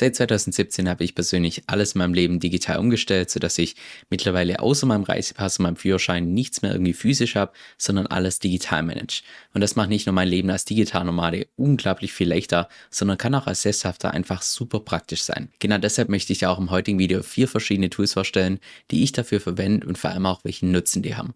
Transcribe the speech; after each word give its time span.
Seit 0.00 0.16
2017 0.16 0.88
habe 0.88 1.04
ich 1.04 1.14
persönlich 1.14 1.64
alles 1.66 1.92
in 1.92 1.98
meinem 1.98 2.14
Leben 2.14 2.40
digital 2.40 2.78
umgestellt, 2.78 3.28
sodass 3.28 3.58
ich 3.58 3.76
mittlerweile 4.08 4.60
außer 4.60 4.86
meinem 4.86 5.02
Reisepass 5.02 5.58
und 5.58 5.64
meinem 5.64 5.76
Führerschein 5.76 6.32
nichts 6.32 6.62
mehr 6.62 6.72
irgendwie 6.72 6.94
physisch 6.94 7.34
habe, 7.34 7.52
sondern 7.76 8.06
alles 8.06 8.38
digital 8.38 8.82
manage. 8.82 9.20
Und 9.52 9.60
das 9.60 9.76
macht 9.76 9.90
nicht 9.90 10.06
nur 10.06 10.14
mein 10.14 10.28
Leben 10.28 10.48
als 10.48 10.64
Digitalnomade 10.64 11.48
unglaublich 11.56 12.14
viel 12.14 12.30
leichter, 12.30 12.70
sondern 12.88 13.18
kann 13.18 13.34
auch 13.34 13.46
als 13.46 13.60
Sesshafter 13.60 14.12
einfach 14.12 14.40
super 14.40 14.80
praktisch 14.80 15.22
sein. 15.22 15.50
Genau 15.58 15.76
deshalb 15.76 16.08
möchte 16.08 16.32
ich 16.32 16.38
dir 16.38 16.50
auch 16.50 16.58
im 16.58 16.70
heutigen 16.70 16.98
Video 16.98 17.22
vier 17.22 17.46
verschiedene 17.46 17.90
Tools 17.90 18.14
vorstellen, 18.14 18.58
die 18.90 19.02
ich 19.02 19.12
dafür 19.12 19.38
verwende 19.38 19.86
und 19.86 19.98
vor 19.98 20.08
allem 20.08 20.24
auch 20.24 20.44
welchen 20.44 20.72
Nutzen 20.72 21.02
die 21.02 21.14
haben. 21.14 21.34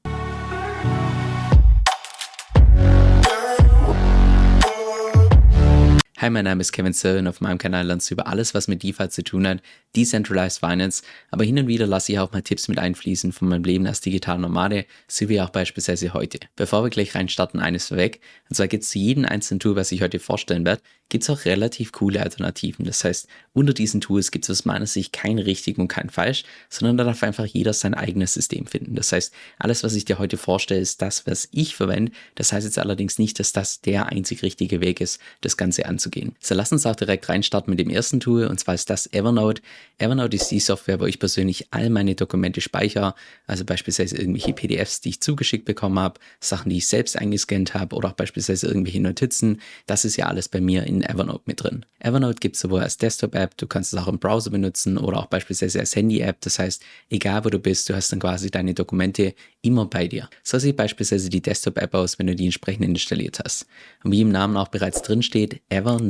Hi, 6.24 6.30
mein 6.30 6.46
Name 6.46 6.62
ist 6.62 6.72
Kevin 6.72 6.94
Sir 6.94 7.18
und 7.18 7.26
auf 7.26 7.42
meinem 7.42 7.58
Kanal 7.58 7.86
lernst 7.86 8.08
du 8.08 8.14
über 8.14 8.26
alles, 8.26 8.54
was 8.54 8.66
mit 8.66 8.82
DeFi 8.82 9.10
zu 9.10 9.22
tun 9.22 9.46
hat, 9.46 9.60
Decentralized 9.94 10.58
Finance, 10.58 11.02
aber 11.30 11.44
hin 11.44 11.58
und 11.58 11.66
wieder 11.66 11.86
lasse 11.86 12.12
ich 12.12 12.18
auch 12.18 12.32
mal 12.32 12.40
Tipps 12.40 12.66
mit 12.66 12.78
einfließen 12.78 13.30
von 13.30 13.46
meinem 13.46 13.62
Leben 13.62 13.86
als 13.86 14.00
digitaler 14.00 14.40
Nomade, 14.40 14.86
so 15.06 15.28
wie 15.28 15.38
auch 15.42 15.50
beispielsweise 15.50 16.14
heute. 16.14 16.38
Bevor 16.56 16.82
wir 16.82 16.88
gleich 16.88 17.14
reinstarten, 17.14 17.60
eines 17.60 17.88
vorweg, 17.88 18.20
und 18.48 18.56
zwar 18.56 18.68
gibt 18.68 18.84
es 18.84 18.90
zu 18.90 18.98
jedem 18.98 19.26
einzelnen 19.26 19.60
Tool, 19.60 19.76
was 19.76 19.92
ich 19.92 20.00
heute 20.00 20.18
vorstellen 20.18 20.64
werde, 20.64 20.80
gibt 21.10 21.24
es 21.24 21.30
auch 21.30 21.44
relativ 21.44 21.92
coole 21.92 22.22
Alternativen. 22.22 22.86
Das 22.86 23.04
heißt, 23.04 23.28
unter 23.52 23.74
diesen 23.74 24.00
Tools 24.00 24.30
gibt 24.30 24.46
es 24.46 24.50
aus 24.50 24.64
meiner 24.64 24.86
Sicht 24.86 25.12
kein 25.12 25.38
richtig 25.38 25.76
und 25.76 25.88
kein 25.88 26.08
falsch, 26.08 26.44
sondern 26.70 26.96
da 26.96 27.04
darf 27.04 27.22
einfach 27.22 27.44
jeder 27.44 27.74
sein 27.74 27.92
eigenes 27.92 28.32
System 28.32 28.66
finden. 28.66 28.94
Das 28.94 29.12
heißt, 29.12 29.32
alles, 29.58 29.84
was 29.84 29.94
ich 29.94 30.06
dir 30.06 30.18
heute 30.18 30.38
vorstelle, 30.38 30.80
ist 30.80 31.02
das, 31.02 31.26
was 31.26 31.48
ich 31.52 31.76
verwende. 31.76 32.12
Das 32.34 32.52
heißt 32.52 32.64
jetzt 32.64 32.78
allerdings 32.78 33.18
nicht, 33.18 33.38
dass 33.38 33.52
das 33.52 33.82
der 33.82 34.06
einzig 34.06 34.42
richtige 34.42 34.80
Weg 34.80 35.02
ist, 35.02 35.20
das 35.42 35.58
Ganze 35.58 35.86
anzugehen 35.86 36.13
gehen. 36.14 36.34
So 36.40 36.54
lass 36.54 36.72
uns 36.72 36.86
auch 36.86 36.96
direkt 36.96 37.28
reinstarten 37.28 37.70
mit 37.70 37.80
dem 37.80 37.90
ersten 37.90 38.20
Tool 38.20 38.46
und 38.46 38.58
zwar 38.58 38.74
ist 38.74 38.88
das 38.88 39.12
Evernote. 39.12 39.60
Evernote 39.98 40.36
ist 40.36 40.48
die 40.48 40.60
Software, 40.60 41.00
wo 41.00 41.06
ich 41.06 41.18
persönlich 41.18 41.66
all 41.72 41.90
meine 41.90 42.14
Dokumente 42.14 42.60
speichere, 42.60 43.14
also 43.46 43.64
beispielsweise 43.64 44.16
irgendwelche 44.16 44.52
PDFs, 44.52 45.00
die 45.00 45.10
ich 45.10 45.20
zugeschickt 45.20 45.64
bekommen 45.64 45.98
habe, 45.98 46.20
Sachen, 46.40 46.70
die 46.70 46.78
ich 46.78 46.86
selbst 46.86 47.18
eingescannt 47.18 47.74
habe 47.74 47.96
oder 47.96 48.10
auch 48.10 48.14
beispielsweise 48.14 48.66
irgendwelche 48.68 49.00
Notizen. 49.00 49.60
Das 49.86 50.04
ist 50.04 50.16
ja 50.16 50.26
alles 50.26 50.48
bei 50.48 50.60
mir 50.60 50.84
in 50.84 51.02
Evernote 51.02 51.42
mit 51.46 51.62
drin. 51.62 51.84
Evernote 51.98 52.38
gibt 52.38 52.54
es 52.54 52.62
sowohl 52.62 52.80
als 52.80 52.96
Desktop-App, 52.96 53.56
du 53.56 53.66
kannst 53.66 53.92
es 53.92 53.98
auch 53.98 54.08
im 54.08 54.18
Browser 54.18 54.50
benutzen 54.50 54.96
oder 54.96 55.18
auch 55.18 55.26
beispielsweise 55.26 55.80
als 55.80 55.96
Handy-App. 55.96 56.40
Das 56.40 56.58
heißt, 56.58 56.82
egal 57.10 57.44
wo 57.44 57.50
du 57.50 57.58
bist, 57.58 57.88
du 57.88 57.94
hast 57.94 58.12
dann 58.12 58.20
quasi 58.20 58.50
deine 58.50 58.74
Dokumente 58.74 59.34
immer 59.62 59.86
bei 59.86 60.06
dir. 60.06 60.28
So 60.44 60.58
sieht 60.58 60.76
beispielsweise 60.76 61.28
die 61.28 61.42
Desktop-App 61.42 61.94
aus, 61.94 62.18
wenn 62.18 62.28
du 62.28 62.36
die 62.36 62.44
entsprechend 62.44 62.84
installiert 62.84 63.40
hast. 63.42 63.66
Und 64.04 64.12
wie 64.12 64.20
im 64.20 64.30
Namen 64.30 64.56
auch 64.56 64.68
bereits 64.68 65.02
drin 65.02 65.22
steht, 65.22 65.60
Evernote 65.70 66.03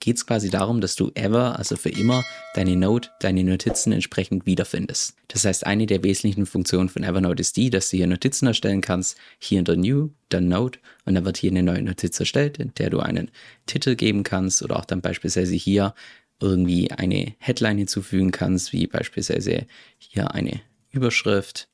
geht 0.00 0.16
es 0.16 0.26
quasi 0.26 0.50
darum, 0.50 0.80
dass 0.80 0.96
du 0.96 1.10
ever, 1.14 1.58
also 1.58 1.76
für 1.76 1.90
immer, 1.90 2.24
deine 2.54 2.76
Note, 2.76 3.10
deine 3.20 3.44
Notizen 3.44 3.92
entsprechend 3.92 4.46
wiederfindest. 4.46 5.16
Das 5.28 5.44
heißt, 5.44 5.66
eine 5.66 5.86
der 5.86 6.02
wesentlichen 6.02 6.46
Funktionen 6.46 6.88
von 6.88 7.02
Evernote 7.02 7.40
ist 7.40 7.56
die, 7.56 7.70
dass 7.70 7.90
du 7.90 7.96
hier 7.96 8.06
Notizen 8.06 8.46
erstellen 8.46 8.80
kannst, 8.80 9.16
hier 9.38 9.58
in 9.58 9.64
der 9.64 9.76
New, 9.76 10.10
dann 10.28 10.48
Note 10.48 10.78
und 11.04 11.14
dann 11.14 11.24
wird 11.24 11.36
hier 11.36 11.50
eine 11.50 11.62
neue 11.62 11.82
Notiz 11.82 12.18
erstellt, 12.18 12.58
in 12.58 12.72
der 12.74 12.90
du 12.90 13.00
einen 13.00 13.30
Titel 13.66 13.94
geben 13.94 14.22
kannst 14.22 14.62
oder 14.62 14.76
auch 14.76 14.84
dann 14.84 15.00
beispielsweise 15.00 15.54
hier 15.54 15.94
irgendwie 16.40 16.90
eine 16.90 17.34
Headline 17.38 17.78
hinzufügen 17.78 18.30
kannst, 18.30 18.72
wie 18.72 18.86
beispielsweise 18.86 19.66
hier 19.98 20.34
eine 20.34 20.60
Überschrift 20.90 21.68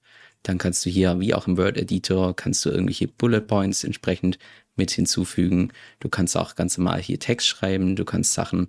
dann 0.45 0.59
kannst 0.59 0.87
du 0.87 0.91
hier, 0.91 1.19
wie 1.19 1.35
auch 1.35 1.49
im 1.49 1.57
Word-Editor, 1.57 2.37
kannst 2.37 2.65
du 2.65 2.71
irgendwelche 2.71 3.09
Bullet 3.09 3.41
Points 3.41 3.83
entsprechend 3.83 4.39
mit 4.77 4.91
hinzufügen. 4.91 5.73
Du 6.01 6.09
kannst 6.09 6.37
auch 6.37 6.55
ganz 6.55 6.79
normal 6.79 7.01
hier 7.01 7.19
Text 7.19 7.49
schreiben, 7.49 7.97
du 7.97 8.05
kannst 8.05 8.35
Sachen 8.35 8.69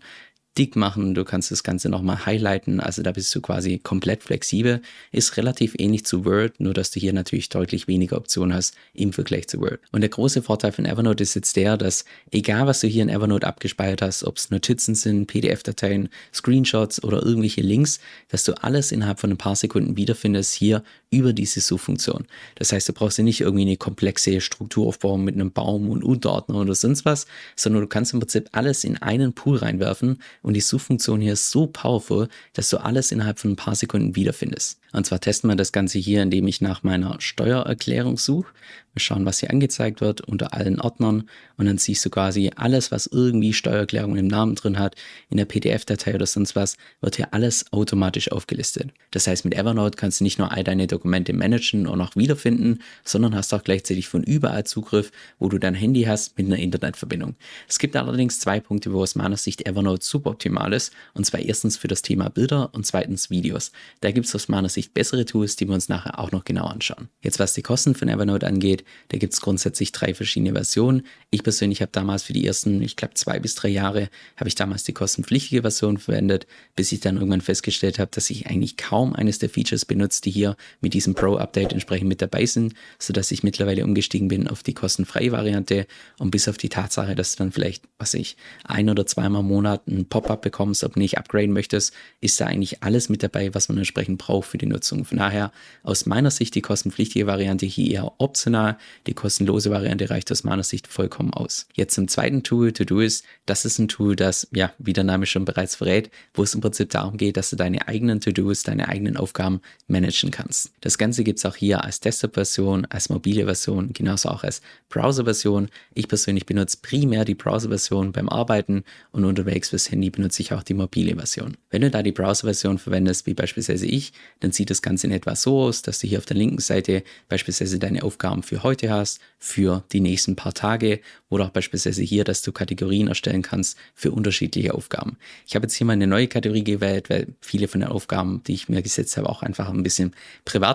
dick 0.58 0.76
machen, 0.76 1.14
du 1.16 1.26
kannst 1.26 1.52
das 1.52 1.64
Ganze 1.64 1.90
nochmal 1.90 2.26
highlighten, 2.26 2.80
also 2.80 3.02
da 3.02 3.12
bist 3.12 3.34
du 3.36 3.42
quasi 3.42 3.78
komplett 3.78 4.24
flexibel. 4.24 4.82
Ist 5.12 5.36
relativ 5.38 5.76
ähnlich 5.78 6.06
zu 6.06 6.24
Word, 6.24 6.60
nur 6.60 6.74
dass 6.74 6.92
du 6.92 7.00
hier 7.00 7.12
natürlich 7.14 7.50
deutlich 7.50 7.88
weniger 7.88 8.18
Optionen 8.18 8.56
hast 8.56 8.76
im 8.94 9.12
Vergleich 9.12 9.48
zu 9.48 9.60
Word. 9.60 9.80
Und 9.92 10.02
der 10.02 10.10
große 10.10 10.42
Vorteil 10.42 10.72
von 10.72 10.86
Evernote 10.86 11.24
ist 11.24 11.34
jetzt 11.34 11.56
der, 11.58 11.78
dass 11.78 12.06
egal 12.32 12.68
was 12.68 12.80
du 12.80 12.88
hier 12.88 13.04
in 13.04 13.10
Evernote 13.10 13.46
abgespeichert 13.46 14.02
hast, 14.02 14.24
ob 14.24 14.38
es 14.38 14.50
Notizen 14.50 14.96
sind, 14.96 15.28
PDF-Dateien, 15.28 16.10
Screenshots 16.34 17.04
oder 17.04 17.22
irgendwelche 17.22 17.62
Links, 17.62 18.00
dass 18.30 18.46
du 18.46 18.54
alles 18.64 18.92
innerhalb 18.92 19.20
von 19.20 19.32
ein 19.32 19.38
paar 19.38 19.56
Sekunden 19.56 19.98
wiederfindest 19.98 20.54
hier 20.54 20.84
über 21.16 21.32
diese 21.32 21.62
Suchfunktion. 21.62 22.28
Das 22.56 22.74
heißt, 22.74 22.90
du 22.90 22.94
brauchst 22.94 23.18
dir 23.18 23.24
nicht 23.24 23.40
irgendwie 23.40 23.64
eine 23.64 23.78
komplexe 23.78 24.42
Struktur 24.42 24.88
aufbauen 24.88 25.24
mit 25.24 25.36
einem 25.36 25.52
Baum 25.52 25.90
und 25.90 26.04
Unterordner 26.04 26.58
oder 26.58 26.76
sonst 26.76 27.06
was, 27.06 27.26
sondern 27.56 27.82
du 27.82 27.88
kannst 27.88 28.14
im 28.14 28.20
Prinzip 28.20 28.50
alles 28.52 28.84
in 28.84 28.98
einen 28.98 29.34
Pool 29.34 29.58
reinwerfen 29.58 30.22
und 30.42 30.56
die 30.56 30.62
Suchfunktion 30.62 31.22
hier 31.22 31.34
ist 31.34 31.52
so 31.52 31.68
powerful, 31.68 32.28
dass 32.54 32.70
du 32.70 32.78
alles 32.78 33.14
innerhalb 33.14 33.40
von 33.40 33.52
ein 33.52 33.56
paar 33.56 33.76
Sekunden 33.76 34.16
wiederfindest. 34.16 34.80
Und 34.92 35.06
zwar 35.06 35.20
testen 35.20 35.50
wir 35.50 35.56
das 35.56 35.74
Ganze 35.74 36.00
hier, 36.00 36.22
indem 36.22 36.48
ich 36.48 36.62
nach 36.62 36.84
meiner 36.84 37.20
Steuererklärung 37.20 38.18
suche. 38.18 38.54
Wir 38.94 39.02
schauen, 39.02 39.26
was 39.26 39.40
hier 39.40 39.50
angezeigt 39.50 40.00
wird 40.00 40.22
unter 40.22 40.54
allen 40.54 40.80
Ordnern 40.80 41.30
und 41.58 41.66
dann 41.66 41.78
siehst 41.78 42.06
du 42.06 42.10
quasi 42.10 42.52
alles, 42.56 42.92
was 42.94 43.08
irgendwie 43.08 43.52
Steuererklärung 43.52 44.16
im 44.16 44.28
Namen 44.28 44.56
drin 44.56 44.80
hat, 44.80 44.96
in 45.30 45.36
der 45.36 45.44
PDF-Datei 45.44 46.16
oder 46.16 46.26
sonst 46.26 46.56
was, 46.56 46.78
wird 47.02 47.18
hier 47.18 47.34
alles 47.34 47.74
automatisch 47.74 48.32
aufgelistet. 48.32 48.92
Das 49.12 49.28
heißt, 49.28 49.44
mit 49.44 49.54
Evernote 49.54 49.98
kannst 49.98 50.22
du 50.22 50.24
nicht 50.24 50.40
nur 50.40 50.54
all 50.54 50.64
deine 50.64 50.88
Dokumente 50.88 51.05
managen 51.06 51.88
und 51.88 52.02
auch 52.02 52.16
wiederfinden, 52.16 52.80
sondern 53.04 53.36
hast 53.36 53.54
auch 53.54 53.64
gleichzeitig 53.64 54.08
von 54.08 54.24
überall 54.24 54.66
Zugriff, 54.66 55.12
wo 55.40 55.50
du 55.50 55.58
dein 55.58 55.76
Handy 55.76 56.04
hast 56.04 56.38
mit 56.38 56.48
einer 56.48 56.58
Internetverbindung. 56.58 57.36
Es 57.68 57.80
gibt 57.80 57.96
allerdings 57.96 58.40
zwei 58.40 58.60
Punkte, 58.60 58.92
wo 58.94 59.02
aus 59.02 59.16
meiner 59.16 59.38
Sicht 59.38 59.68
Evernote 59.68 60.04
suboptimal 60.04 60.74
ist, 60.74 60.94
und 61.14 61.26
zwar 61.26 61.40
erstens 61.40 61.78
für 61.78 61.88
das 61.88 62.02
Thema 62.02 62.30
Bilder 62.30 62.74
und 62.74 62.86
zweitens 62.86 63.30
Videos. 63.30 63.72
Da 64.02 64.12
gibt 64.12 64.26
es 64.26 64.36
aus 64.36 64.48
meiner 64.48 64.70
Sicht 64.70 64.94
bessere 64.94 65.26
Tools, 65.26 65.56
die 65.56 65.68
wir 65.68 65.74
uns 65.74 65.90
nachher 65.90 66.20
auch 66.20 66.32
noch 66.32 66.44
genau 66.44 66.66
anschauen. 66.66 67.10
Jetzt 67.22 67.40
was 67.40 67.54
die 67.54 67.62
Kosten 67.62 67.96
von 67.96 68.10
Evernote 68.10 68.48
angeht, 68.48 68.84
da 69.10 69.18
gibt 69.18 69.34
es 69.34 69.42
grundsätzlich 69.42 69.92
drei 69.92 70.14
verschiedene 70.14 70.54
Versionen. 70.54 71.04
Ich 71.30 71.44
persönlich 71.44 71.82
habe 71.82 71.92
damals 71.92 72.24
für 72.24 72.34
die 72.34 72.46
ersten, 72.46 72.82
ich 72.82 72.96
glaube 72.96 73.14
zwei 73.16 73.40
bis 73.40 73.56
drei 73.56 73.70
Jahre, 73.70 74.10
habe 74.38 74.48
ich 74.48 74.56
damals 74.56 74.84
die 74.84 74.94
kostenpflichtige 74.94 75.62
Version 75.62 75.98
verwendet, 75.98 76.48
bis 76.76 76.92
ich 76.92 77.00
dann 77.00 77.16
irgendwann 77.18 77.42
festgestellt 77.42 78.00
habe, 78.00 78.12
dass 78.14 78.30
ich 78.30 78.48
eigentlich 78.48 78.78
kaum 78.78 79.14
eines 79.14 79.40
der 79.40 79.50
Features 79.50 79.86
benutze, 79.86 80.22
die 80.22 80.32
hier 80.32 80.56
mit 80.86 80.94
diesem 80.94 81.16
Pro-Update 81.16 81.74
entsprechend 81.74 82.08
mit 82.08 82.22
dabei 82.22 82.46
sind, 82.46 82.76
sodass 83.00 83.32
ich 83.32 83.42
mittlerweile 83.42 83.84
umgestiegen 83.84 84.28
bin 84.28 84.48
auf 84.48 84.62
die 84.62 84.76
kostenfreie 84.76 85.32
Variante 85.32 85.88
und 86.20 86.30
bis 86.30 86.48
auf 86.48 86.60
die 86.60 86.70
Tatsache, 86.70 87.16
dass 87.16 87.36
du 87.36 87.40
dann 87.40 87.52
vielleicht, 87.52 87.86
was 87.98 88.14
ich, 88.14 88.38
ein 88.66 88.88
oder 88.88 89.08
zweimal 89.08 89.42
im 89.42 89.48
Monat 89.48 89.88
ein 89.88 90.06
Pop-up 90.06 90.44
bekommst, 90.44 90.84
ob 90.84 90.94
du 90.94 91.00
nicht 91.00 91.18
upgraden 91.18 91.54
möchtest, 91.54 91.92
ist 92.22 92.40
da 92.40 92.46
eigentlich 92.46 92.84
alles 92.84 93.10
mit 93.10 93.24
dabei, 93.24 93.56
was 93.56 93.68
man 93.68 93.80
entsprechend 93.80 94.20
braucht 94.20 94.48
für 94.48 94.60
die 94.60 94.68
Nutzung. 94.68 95.06
Von 95.06 95.18
daher 95.18 95.52
aus 95.82 96.06
meiner 96.06 96.30
Sicht 96.30 96.54
die 96.54 96.62
kostenpflichtige 96.62 97.26
Variante 97.26 97.66
hier 97.66 97.92
eher 97.92 98.14
optional. 98.20 98.78
Die 99.08 99.16
kostenlose 99.16 99.72
Variante 99.72 100.12
reicht 100.12 100.32
aus 100.32 100.44
meiner 100.44 100.62
Sicht 100.62 100.86
vollkommen 100.86 101.34
aus. 101.34 101.66
Jetzt 101.74 101.96
zum 101.96 102.08
zweiten 102.08 102.44
Tool, 102.44 102.74
To-Do-Ist. 102.74 103.26
Das 103.48 103.66
ist 103.66 103.80
ein 103.80 103.88
Tool, 103.88 104.16
das, 104.16 104.48
ja, 104.54 104.72
wie 104.78 104.94
der 104.94 105.04
Name 105.04 105.26
schon 105.26 105.46
bereits 105.46 105.74
verrät, 105.74 106.12
wo 106.36 106.44
es 106.44 106.54
im 106.54 106.62
Prinzip 106.62 106.92
darum 106.92 107.18
geht, 107.18 107.38
dass 107.38 107.50
du 107.50 107.56
deine 107.56 107.88
eigenen 107.88 108.22
To-Dos, 108.22 108.62
deine 108.62 108.88
eigenen 108.88 109.18
Aufgaben 109.18 109.62
managen 109.88 110.30
kannst. 110.30 110.75
Das 110.82 110.98
Ganze 110.98 111.24
gibt 111.24 111.40
es 111.40 111.46
auch 111.46 111.56
hier 111.56 111.84
als 111.84 112.00
Desktop-Version, 112.00 112.86
als 112.86 113.10
mobile 113.10 113.46
Version, 113.46 113.92
genauso 113.94 114.30
auch 114.30 114.44
als 114.44 114.62
Browser-Version. 114.90 115.70
Ich 115.94 116.08
persönlich 116.08 116.46
benutze 116.46 116.78
primär 116.82 117.26
die 117.26 117.36
Browser-Version 117.36 118.12
beim 118.12 118.30
Arbeiten 118.30 118.84
und 119.12 119.26
unterwegs 119.26 119.70
fürs 119.70 119.90
Handy 119.90 120.10
benutze 120.10 120.42
ich 120.42 120.54
auch 120.54 120.64
die 120.64 120.74
mobile 120.74 121.16
Version. 121.16 121.58
Wenn 121.70 121.82
du 121.82 121.90
da 121.90 122.04
die 122.04 122.12
Browser-Version 122.12 122.78
verwendest, 122.78 123.26
wie 123.26 123.34
beispielsweise 123.34 123.86
ich, 123.86 124.14
dann 124.40 124.52
sieht 124.52 124.70
das 124.70 124.82
Ganze 124.82 125.08
in 125.08 125.14
etwa 125.14 125.36
so 125.36 125.62
aus, 125.62 125.82
dass 125.82 126.00
du 126.00 126.08
hier 126.08 126.20
auf 126.20 126.26
der 126.26 126.38
linken 126.38 126.60
Seite 126.60 127.04
beispielsweise 127.30 127.80
deine 127.80 128.04
Aufgaben 128.04 128.44
für 128.44 128.64
heute 128.64 128.90
hast, 128.90 129.20
für 129.40 129.84
die 129.92 130.00
nächsten 130.00 130.36
paar 130.36 130.54
Tage 130.54 131.00
oder 131.30 131.46
auch 131.46 131.50
beispielsweise 131.50 132.02
hier, 132.02 132.24
dass 132.24 132.42
du 132.42 132.52
Kategorien 132.52 133.08
erstellen 133.08 133.42
kannst 133.42 133.78
für 133.94 134.12
unterschiedliche 134.12 134.74
Aufgaben. 134.74 135.18
Ich 135.48 135.56
habe 135.56 135.66
jetzt 135.66 135.76
hier 135.76 135.86
mal 135.86 135.94
eine 135.94 136.08
neue 136.08 136.28
Kategorie 136.28 136.64
gewählt, 136.64 137.10
weil 137.10 137.28
viele 137.42 137.68
von 137.68 137.82
den 137.82 137.90
Aufgaben, 137.90 138.42
die 138.48 138.54
ich 138.54 138.70
mir 138.70 138.82
gesetzt 138.82 139.18
habe, 139.18 139.30
auch 139.30 139.44
einfach 139.44 139.70
ein 139.70 139.84
bisschen 139.84 140.16